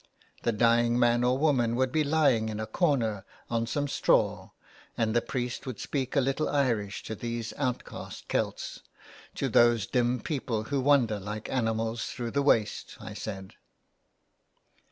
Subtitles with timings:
[0.41, 4.49] The dying man or woman would be lying in a corner on some straw,
[4.97, 8.81] and the priest would speak a little Irish to these outcast Celts,
[9.35, 13.53] "to those dim people who wander like animals through the waste,'' I said.